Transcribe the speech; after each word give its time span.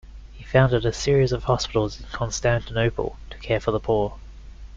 He 0.33 0.43
founded 0.43 0.83
a 0.83 0.93
series 0.93 1.31
of 1.31 1.43
hospitals 1.43 1.99
in 1.99 2.07
Constantinople 2.07 3.17
to 3.29 3.37
care 3.37 3.59
for 3.59 3.69
the 3.69 3.79
poor. 3.79 4.17